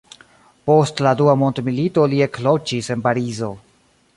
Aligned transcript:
Post 0.69 1.03
la 1.07 1.11
dua 1.19 1.35
mondmilito 1.41 2.07
li 2.15 2.25
ekloĝis 2.27 2.91
en 2.97 3.05
Parizo. 3.09 3.53